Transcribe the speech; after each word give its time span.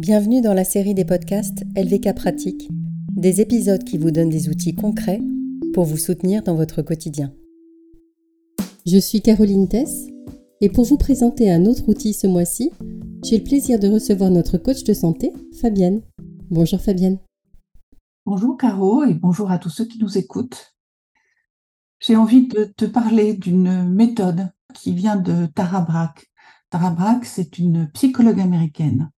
Bienvenue 0.00 0.40
dans 0.40 0.54
la 0.54 0.64
série 0.64 0.94
des 0.94 1.04
podcasts 1.04 1.62
LVK 1.76 2.14
Pratique, 2.14 2.70
des 3.10 3.42
épisodes 3.42 3.84
qui 3.84 3.98
vous 3.98 4.10
donnent 4.10 4.30
des 4.30 4.48
outils 4.48 4.74
concrets 4.74 5.20
pour 5.74 5.84
vous 5.84 5.98
soutenir 5.98 6.42
dans 6.42 6.54
votre 6.54 6.80
quotidien. 6.80 7.34
Je 8.86 8.96
suis 8.96 9.20
Caroline 9.20 9.68
Tess 9.68 10.06
et 10.62 10.70
pour 10.70 10.86
vous 10.86 10.96
présenter 10.96 11.50
un 11.50 11.66
autre 11.66 11.86
outil 11.86 12.14
ce 12.14 12.26
mois-ci, 12.26 12.70
j'ai 13.22 13.36
le 13.36 13.44
plaisir 13.44 13.78
de 13.78 13.88
recevoir 13.88 14.30
notre 14.30 14.56
coach 14.56 14.84
de 14.84 14.94
santé, 14.94 15.34
Fabienne. 15.60 16.00
Bonjour 16.50 16.80
Fabienne. 16.80 17.18
Bonjour 18.24 18.56
Caro 18.56 19.04
et 19.04 19.12
bonjour 19.12 19.50
à 19.50 19.58
tous 19.58 19.68
ceux 19.68 19.84
qui 19.84 19.98
nous 19.98 20.16
écoutent. 20.16 20.74
J'ai 21.98 22.16
envie 22.16 22.48
de 22.48 22.64
te 22.64 22.86
parler 22.86 23.34
d'une 23.34 23.86
méthode 23.90 24.48
qui 24.72 24.94
vient 24.94 25.16
de 25.16 25.44
Tara 25.44 25.82
Brach. 25.82 26.24
Tara 26.70 26.88
Brach, 26.88 27.24
c'est 27.24 27.58
une 27.58 27.90
psychologue 27.92 28.40
américaine 28.40 29.10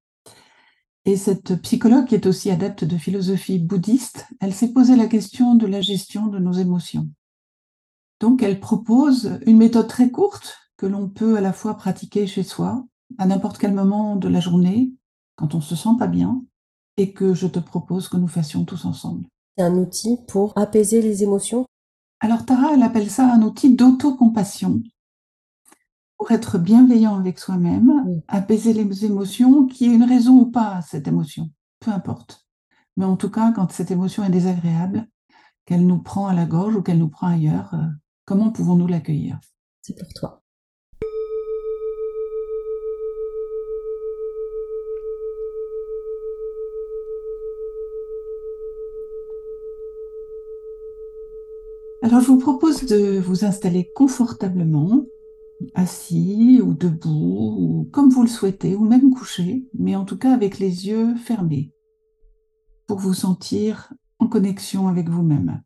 et 1.04 1.16
cette 1.16 1.60
psychologue, 1.62 2.06
qui 2.06 2.14
est 2.14 2.26
aussi 2.26 2.50
adepte 2.50 2.84
de 2.84 2.96
philosophie 2.96 3.58
bouddhiste, 3.58 4.26
elle 4.40 4.54
s'est 4.54 4.72
posé 4.72 4.94
la 4.94 5.06
question 5.06 5.54
de 5.54 5.66
la 5.66 5.80
gestion 5.80 6.26
de 6.26 6.38
nos 6.38 6.52
émotions. 6.52 7.08
Donc, 8.20 8.42
elle 8.42 8.60
propose 8.60 9.38
une 9.46 9.56
méthode 9.56 9.88
très 9.88 10.10
courte 10.10 10.58
que 10.76 10.86
l'on 10.86 11.08
peut 11.08 11.36
à 11.36 11.40
la 11.40 11.52
fois 11.52 11.76
pratiquer 11.76 12.28
chez 12.28 12.44
soi, 12.44 12.86
à 13.18 13.26
n'importe 13.26 13.58
quel 13.58 13.74
moment 13.74 14.14
de 14.14 14.28
la 14.28 14.38
journée, 14.38 14.92
quand 15.34 15.56
on 15.56 15.60
se 15.60 15.74
sent 15.74 15.96
pas 15.98 16.06
bien, 16.06 16.42
et 16.96 17.12
que 17.12 17.34
je 17.34 17.48
te 17.48 17.58
propose 17.58 18.08
que 18.08 18.16
nous 18.16 18.28
fassions 18.28 18.64
tous 18.64 18.84
ensemble. 18.84 19.26
C'est 19.56 19.64
un 19.64 19.76
outil 19.76 20.18
pour 20.28 20.56
apaiser 20.56 21.02
les 21.02 21.24
émotions? 21.24 21.66
Alors, 22.20 22.46
Tara, 22.46 22.74
elle 22.74 22.82
appelle 22.84 23.10
ça 23.10 23.32
un 23.32 23.42
outil 23.42 23.74
d'autocompassion 23.74 24.80
pour 26.22 26.30
être 26.30 26.56
bienveillant 26.56 27.18
avec 27.18 27.40
soi-même, 27.40 28.22
apaiser 28.28 28.72
les 28.72 29.04
émotions, 29.04 29.66
qu'il 29.66 29.88
y 29.88 29.90
ait 29.90 29.96
une 29.96 30.04
raison 30.04 30.38
ou 30.38 30.46
pas 30.46 30.76
à 30.76 30.80
cette 30.80 31.08
émotion, 31.08 31.50
peu 31.80 31.90
importe. 31.90 32.46
Mais 32.96 33.04
en 33.04 33.16
tout 33.16 33.28
cas, 33.28 33.50
quand 33.50 33.72
cette 33.72 33.90
émotion 33.90 34.22
est 34.22 34.30
désagréable, 34.30 35.08
qu'elle 35.66 35.84
nous 35.84 36.00
prend 36.00 36.28
à 36.28 36.32
la 36.32 36.46
gorge 36.46 36.76
ou 36.76 36.82
qu'elle 36.82 36.98
nous 36.98 37.08
prend 37.08 37.26
ailleurs, 37.26 37.74
euh, 37.74 37.88
comment 38.24 38.52
pouvons-nous 38.52 38.86
l'accueillir? 38.86 39.40
C'est 39.80 39.98
pour 39.98 40.12
toi. 40.14 40.44
Alors, 52.02 52.20
je 52.20 52.26
vous 52.28 52.38
propose 52.38 52.84
de 52.84 53.18
vous 53.18 53.44
installer 53.44 53.90
confortablement 53.92 55.04
assis 55.74 56.60
ou 56.62 56.74
debout, 56.74 57.56
ou 57.58 57.88
comme 57.92 58.10
vous 58.10 58.22
le 58.22 58.28
souhaitez, 58.28 58.76
ou 58.76 58.84
même 58.84 59.10
couché, 59.10 59.68
mais 59.74 59.96
en 59.96 60.04
tout 60.04 60.18
cas 60.18 60.32
avec 60.32 60.58
les 60.58 60.86
yeux 60.86 61.14
fermés, 61.16 61.72
pour 62.86 62.98
vous 62.98 63.14
sentir 63.14 63.92
en 64.18 64.28
connexion 64.28 64.88
avec 64.88 65.08
vous-même. 65.08 65.62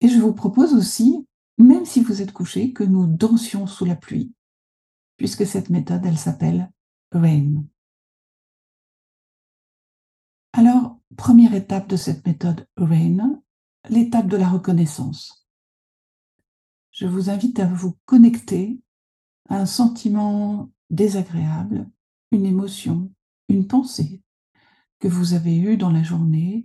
Et 0.00 0.08
je 0.08 0.18
vous 0.18 0.34
propose 0.34 0.74
aussi, 0.74 1.26
même 1.58 1.84
si 1.84 2.02
vous 2.02 2.22
êtes 2.22 2.32
couché, 2.32 2.72
que 2.72 2.84
nous 2.84 3.06
dansions 3.06 3.66
sous 3.66 3.84
la 3.84 3.96
pluie, 3.96 4.32
puisque 5.16 5.46
cette 5.46 5.70
méthode, 5.70 6.04
elle 6.04 6.18
s'appelle 6.18 6.72
Rain. 7.12 7.64
Alors, 10.54 10.98
première 11.16 11.54
étape 11.54 11.88
de 11.88 11.96
cette 11.96 12.26
méthode 12.26 12.66
Rain, 12.76 13.40
l'étape 13.88 14.26
de 14.26 14.36
la 14.36 14.48
reconnaissance 14.48 15.41
je 17.02 17.08
vous 17.08 17.30
invite 17.30 17.58
à 17.58 17.66
vous 17.66 17.98
connecter 18.04 18.80
à 19.48 19.56
un 19.56 19.66
sentiment 19.66 20.70
désagréable, 20.88 21.90
une 22.30 22.46
émotion, 22.46 23.12
une 23.48 23.66
pensée 23.66 24.22
que 25.00 25.08
vous 25.08 25.34
avez 25.34 25.58
eue 25.58 25.76
dans 25.76 25.90
la 25.90 26.04
journée 26.04 26.64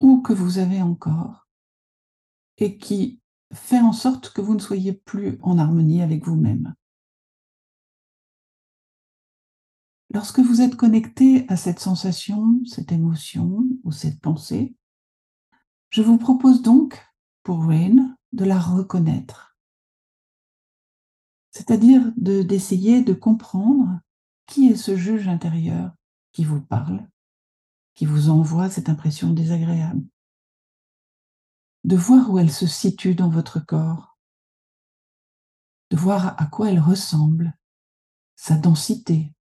ou 0.00 0.20
que 0.20 0.34
vous 0.34 0.58
avez 0.58 0.82
encore 0.82 1.48
et 2.58 2.76
qui 2.76 3.22
fait 3.54 3.80
en 3.80 3.94
sorte 3.94 4.28
que 4.28 4.42
vous 4.42 4.52
ne 4.52 4.60
soyez 4.60 4.92
plus 4.92 5.38
en 5.40 5.56
harmonie 5.56 6.02
avec 6.02 6.26
vous-même. 6.26 6.74
Lorsque 10.12 10.40
vous 10.40 10.60
êtes 10.60 10.76
connecté 10.76 11.46
à 11.48 11.56
cette 11.56 11.80
sensation, 11.80 12.62
cette 12.66 12.92
émotion 12.92 13.64
ou 13.84 13.90
cette 13.90 14.20
pensée, 14.20 14.76
je 15.88 16.02
vous 16.02 16.18
propose 16.18 16.60
donc, 16.60 17.02
pour 17.42 17.64
Rain, 17.64 18.18
de 18.32 18.44
la 18.44 18.58
reconnaître. 18.58 19.56
C'est-à-dire 21.50 22.12
d'essayer 22.16 23.02
de 23.02 23.12
comprendre 23.12 24.00
qui 24.46 24.68
est 24.68 24.76
ce 24.76 24.96
juge 24.96 25.28
intérieur 25.28 25.92
qui 26.32 26.44
vous 26.44 26.60
parle, 26.60 27.08
qui 27.94 28.06
vous 28.06 28.30
envoie 28.30 28.70
cette 28.70 28.88
impression 28.88 29.32
désagréable. 29.32 30.06
De 31.84 31.96
voir 31.96 32.30
où 32.30 32.38
elle 32.38 32.52
se 32.52 32.66
situe 32.66 33.14
dans 33.14 33.30
votre 33.30 33.58
corps, 33.58 34.18
de 35.90 35.96
voir 35.96 36.40
à 36.40 36.46
quoi 36.46 36.70
elle 36.70 36.78
ressemble, 36.78 37.56
sa 38.36 38.56
densité, 38.56 39.34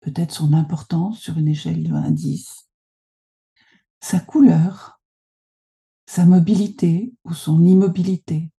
peut-être 0.00 0.32
son 0.32 0.52
importance 0.52 1.18
sur 1.18 1.36
une 1.36 1.48
échelle 1.48 1.82
de 1.82 1.92
1 1.92 2.02
à 2.02 2.10
10, 2.10 2.68
sa 4.00 4.20
couleur, 4.20 4.95
mobilité 6.24 7.12
ou 7.24 7.34
son 7.34 7.64
immobilité. 7.64 8.50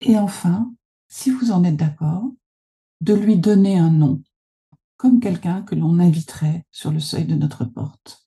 Et 0.00 0.18
enfin, 0.18 0.72
si 1.08 1.30
vous 1.30 1.50
en 1.50 1.64
êtes 1.64 1.76
d'accord, 1.76 2.30
de 3.00 3.14
lui 3.14 3.38
donner 3.38 3.78
un 3.78 3.90
nom, 3.90 4.22
comme 4.96 5.20
quelqu'un 5.20 5.62
que 5.62 5.74
l'on 5.74 5.98
inviterait 5.98 6.66
sur 6.70 6.90
le 6.90 7.00
seuil 7.00 7.24
de 7.24 7.34
notre 7.34 7.64
porte. 7.64 8.26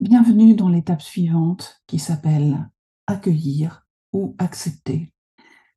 Bienvenue 0.00 0.54
dans 0.54 0.68
l'étape 0.68 1.02
suivante 1.02 1.80
qui 1.86 2.00
s'appelle 2.00 2.68
accueillir 3.06 3.86
ou 4.12 4.34
accepter. 4.38 5.12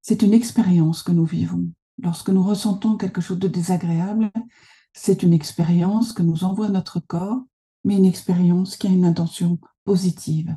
C'est 0.01 0.23
une 0.23 0.33
expérience 0.33 1.03
que 1.03 1.11
nous 1.11 1.25
vivons. 1.25 1.69
Lorsque 1.99 2.29
nous 2.29 2.44
ressentons 2.44 2.97
quelque 2.97 3.21
chose 3.21 3.39
de 3.39 3.47
désagréable, 3.47 4.31
c'est 4.95 5.23
une 5.23 5.33
expérience 5.33 6.13
que 6.13 6.23
nous 6.23 6.45
envoie 6.45 6.69
notre 6.69 7.01
corps, 7.01 7.41
mais 7.83 7.97
une 7.97 8.06
expérience 8.06 8.78
qui 8.78 8.88
a 8.88 8.89
une 8.89 9.06
intention 9.06 9.59
positive. 9.83 10.56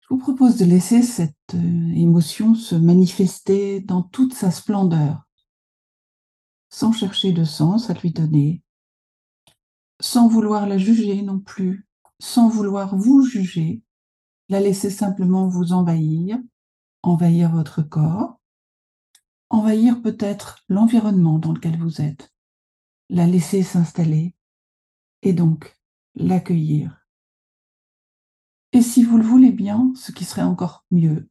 Je 0.00 0.08
vous 0.10 0.18
propose 0.18 0.56
de 0.56 0.64
laisser 0.64 1.02
cette 1.02 1.36
euh, 1.54 1.92
émotion 1.94 2.54
se 2.54 2.74
manifester 2.74 3.80
dans 3.80 4.02
toute 4.02 4.34
sa 4.34 4.50
splendeur, 4.50 5.22
sans 6.68 6.92
chercher 6.92 7.32
de 7.32 7.44
sens 7.44 7.88
à 7.88 7.94
lui 7.94 8.10
donner, 8.10 8.62
sans 10.00 10.26
vouloir 10.26 10.66
la 10.66 10.78
juger 10.78 11.22
non 11.22 11.38
plus, 11.38 11.86
sans 12.18 12.48
vouloir 12.48 12.96
vous 12.96 13.24
juger, 13.24 13.82
la 14.48 14.58
laisser 14.58 14.90
simplement 14.90 15.46
vous 15.46 15.72
envahir, 15.72 16.38
envahir 17.02 17.52
votre 17.52 17.82
corps, 17.82 18.40
envahir 19.48 20.02
peut-être 20.02 20.58
l'environnement 20.68 21.38
dans 21.38 21.52
lequel 21.52 21.78
vous 21.78 22.00
êtes 22.00 22.31
la 23.12 23.26
laisser 23.26 23.62
s'installer 23.62 24.34
et 25.20 25.34
donc 25.34 25.78
l'accueillir. 26.14 27.06
Et 28.72 28.80
si 28.80 29.04
vous 29.04 29.18
le 29.18 29.22
voulez 29.22 29.52
bien, 29.52 29.92
ce 29.94 30.12
qui 30.12 30.24
serait 30.24 30.40
encore 30.40 30.86
mieux, 30.90 31.28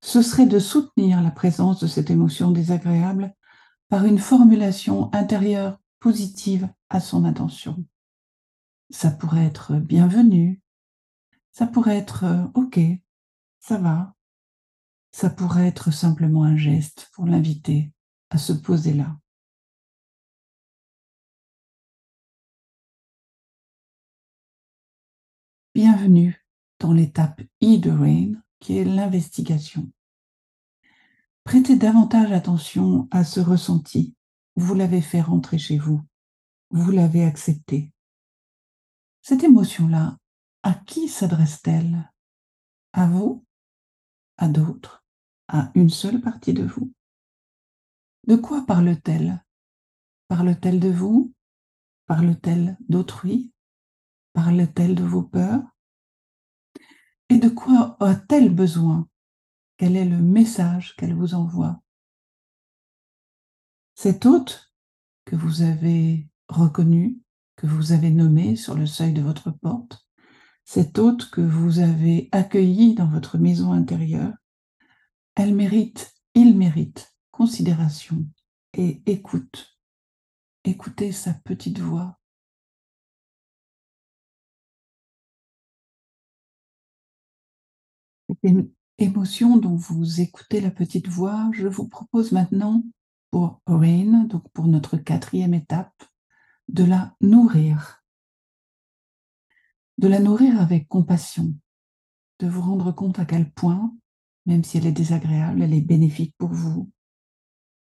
ce 0.00 0.20
serait 0.20 0.46
de 0.46 0.58
soutenir 0.58 1.22
la 1.22 1.30
présence 1.30 1.78
de 1.78 1.86
cette 1.86 2.10
émotion 2.10 2.50
désagréable 2.50 3.32
par 3.88 4.04
une 4.04 4.18
formulation 4.18 5.14
intérieure 5.14 5.80
positive 6.00 6.68
à 6.90 6.98
son 6.98 7.24
intention. 7.24 7.84
Ça 8.90 9.12
pourrait 9.12 9.46
être 9.46 9.74
bienvenue, 9.74 10.60
ça 11.52 11.68
pourrait 11.68 11.98
être 11.98 12.24
euh, 12.24 12.46
OK, 12.54 12.80
ça 13.60 13.78
va, 13.78 14.16
ça 15.12 15.30
pourrait 15.30 15.68
être 15.68 15.92
simplement 15.92 16.42
un 16.42 16.56
geste 16.56 17.10
pour 17.12 17.26
l'inviter 17.26 17.92
à 18.30 18.38
se 18.38 18.52
poser 18.52 18.92
là. 18.92 19.16
Bienvenue 25.76 26.42
dans 26.78 26.94
l'étape 26.94 27.42
I 27.60 27.78
de 27.78 27.90
RAIN, 27.90 28.42
qui 28.60 28.78
est 28.78 28.84
l'investigation. 28.86 29.92
Prêtez 31.44 31.76
davantage 31.76 32.32
attention 32.32 33.08
à 33.10 33.24
ce 33.24 33.40
ressenti. 33.40 34.16
Vous 34.54 34.72
l'avez 34.72 35.02
fait 35.02 35.20
rentrer 35.20 35.58
chez 35.58 35.76
vous. 35.76 36.00
Vous 36.70 36.92
l'avez 36.92 37.26
accepté. 37.26 37.92
Cette 39.20 39.44
émotion-là, 39.44 40.16
à 40.62 40.72
qui 40.72 41.08
s'adresse-t-elle? 41.08 42.10
À 42.94 43.06
vous? 43.06 43.44
À 44.38 44.48
d'autres? 44.48 45.04
À 45.48 45.72
une 45.74 45.90
seule 45.90 46.22
partie 46.22 46.54
de 46.54 46.64
vous? 46.64 46.90
De 48.26 48.36
quoi 48.36 48.64
parle-t-elle? 48.64 49.44
Parle-t-elle 50.28 50.80
de 50.80 50.90
vous? 50.90 51.34
Parle-t-elle 52.06 52.78
d'autrui? 52.88 53.52
Parle-t-elle 54.36 54.94
de 54.94 55.02
vos 55.02 55.22
peurs? 55.22 55.62
Et 57.30 57.38
de 57.38 57.48
quoi 57.48 57.96
a-t-elle 58.00 58.54
besoin? 58.54 59.08
Quel 59.78 59.96
est 59.96 60.04
le 60.04 60.18
message 60.18 60.94
qu'elle 60.96 61.14
vous 61.14 61.32
envoie? 61.32 61.80
Cet 63.94 64.26
hôte 64.26 64.74
que 65.24 65.36
vous 65.36 65.62
avez 65.62 66.28
reconnu, 66.48 67.18
que 67.56 67.66
vous 67.66 67.92
avez 67.92 68.10
nommé 68.10 68.56
sur 68.56 68.74
le 68.74 68.84
seuil 68.84 69.14
de 69.14 69.22
votre 69.22 69.50
porte, 69.50 70.06
cet 70.66 70.98
hôte 70.98 71.30
que 71.30 71.40
vous 71.40 71.78
avez 71.78 72.28
accueilli 72.30 72.94
dans 72.94 73.08
votre 73.08 73.38
maison 73.38 73.72
intérieure, 73.72 74.34
elle 75.34 75.54
mérite, 75.54 76.14
il 76.34 76.58
mérite 76.58 77.16
considération 77.30 78.26
et 78.74 79.02
écoute. 79.06 79.78
Écoutez 80.64 81.10
sa 81.10 81.32
petite 81.32 81.78
voix. 81.78 82.18
Émotion 88.98 89.56
dont 89.56 89.76
vous 89.76 90.20
écoutez 90.20 90.60
la 90.60 90.70
petite 90.70 91.08
voix, 91.08 91.50
je 91.52 91.68
vous 91.68 91.88
propose 91.88 92.32
maintenant 92.32 92.82
pour 93.30 93.60
Rain, 93.66 94.24
donc 94.24 94.50
pour 94.52 94.66
notre 94.66 94.96
quatrième 94.96 95.54
étape, 95.54 96.04
de 96.68 96.84
la 96.84 97.14
nourrir. 97.20 98.02
De 99.98 100.08
la 100.08 100.20
nourrir 100.20 100.60
avec 100.60 100.88
compassion, 100.88 101.54
de 102.38 102.48
vous 102.48 102.62
rendre 102.62 102.92
compte 102.92 103.18
à 103.18 103.24
quel 103.24 103.50
point, 103.50 103.94
même 104.46 104.64
si 104.64 104.78
elle 104.78 104.86
est 104.86 104.92
désagréable, 104.92 105.62
elle 105.62 105.74
est 105.74 105.80
bénéfique 105.80 106.34
pour 106.38 106.50
vous, 106.50 106.90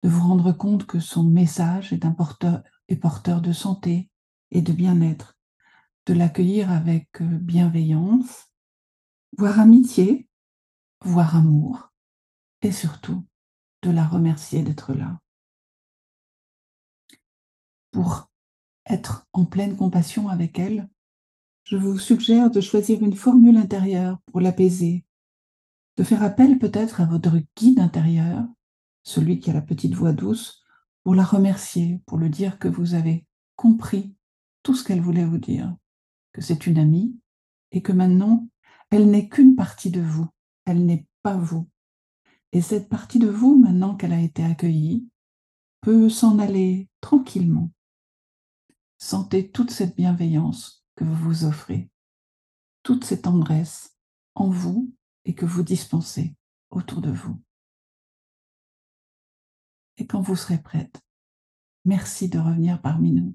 de 0.03 0.09
vous 0.09 0.27
rendre 0.27 0.53
compte 0.53 0.87
que 0.87 1.01
son 1.01 1.25
message 1.25 1.93
est, 1.93 2.05
un 2.05 2.13
porteur, 2.13 2.63
est 2.89 2.97
porteur 2.97 3.41
de 3.41 3.53
santé 3.53 4.11
et 4.51 4.63
de 4.63 4.73
bien-être, 4.73 5.39
de 6.07 6.15
l'accueillir 6.15 6.71
avec 6.71 7.09
euh, 7.21 7.39
bienveillance, 7.39 8.50
voire 9.37 9.61
amitié, 9.61 10.29
voire 11.05 11.37
amour, 11.37 11.93
et 12.63 12.73
surtout 12.73 13.25
de 13.83 13.91
la 13.91 14.07
remercier 14.07 14.63
d'être 14.63 14.93
là. 14.93 15.19
Pour 17.91 18.31
être 18.87 19.27
en 19.33 19.45
pleine 19.45 19.77
compassion 19.77 20.29
avec 20.29 20.59
elle, 20.59 20.89
je 21.65 21.77
vous 21.77 21.99
suggère 21.99 22.51
de 22.51 22.61
choisir 22.61 23.03
une 23.03 23.15
formule 23.15 23.57
intérieure 23.57 24.19
pour 24.27 24.41
l'apaiser, 24.41 25.05
de 25.97 26.05
faire 26.05 26.23
appel 26.23 26.59
peut-être 26.59 27.01
à 27.01 27.07
votre 27.07 27.39
guide 27.57 27.81
intérieur, 27.81 28.47
celui 29.03 29.41
qui 29.41 29.51
a 29.51 29.55
la 29.55 29.63
petite 29.63 29.95
voix 29.95 30.13
douce, 30.13 30.63
pour 31.03 31.15
la 31.15 31.25
remercier, 31.25 32.01
pour 32.07 32.19
lui 32.19 32.31
dire 32.31 32.59
que 32.59 32.69
vous 32.69 32.95
avez 32.95 33.25
compris 33.57 34.15
tout 34.63 34.75
ce 34.75 34.85
qu'elle 34.85 35.01
voulait 35.01 35.25
vous 35.25 35.39
dire, 35.39 35.75
que 36.33 36.43
c'est 36.43 36.67
une 36.67 36.79
amie 36.79 37.19
et 37.73 37.83
que 37.83 37.93
maintenant, 37.93 38.49
elle 38.91 39.11
n'est 39.11 39.29
qu'une 39.29 39.57
partie 39.57 39.91
de 39.91 40.01
vous, 40.01 40.29
elle 40.67 40.85
n'est 40.85 41.07
pas 41.23 41.37
vous. 41.37 41.69
Et 42.53 42.61
cette 42.61 42.89
partie 42.89 43.19
de 43.19 43.29
vous, 43.29 43.57
maintenant 43.57 43.97
qu'elle 43.97 44.13
a 44.13 44.21
été 44.21 44.45
accueillie, 44.45 45.09
peut 45.81 46.09
s'en 46.09 46.39
aller 46.39 46.89
tranquillement. 47.01 47.71
Sentez 48.99 49.51
toute 49.51 49.71
cette 49.71 49.97
bienveillance 49.97 50.85
que 50.97 51.05
vous 51.05 51.15
vous 51.15 51.45
offrez, 51.45 51.91
toute 52.83 53.05
cette 53.05 53.23
tendresse 53.23 53.97
en 54.35 54.51
vous 54.51 54.93
et 55.25 55.35
que 55.35 55.47
vous 55.47 55.63
dispensez 55.63 56.35
autour 56.71 57.01
de 57.01 57.11
vous. 57.11 57.41
Et 59.97 60.07
quand 60.07 60.21
vous 60.21 60.37
serez 60.37 60.59
prête, 60.59 61.01
merci 61.85 62.29
de 62.29 62.39
revenir 62.39 62.81
parmi 62.83 63.13
nous. 63.13 63.35